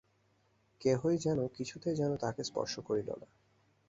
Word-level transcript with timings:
কেহই 0.81 1.17
যেন, 1.17 1.47
কিছুতেই 1.47 1.95
যেন, 1.95 2.11
তাহাকে 2.17 2.43
স্পর্শ 2.43 2.79
করিল 2.79 3.09
না। 3.19 3.27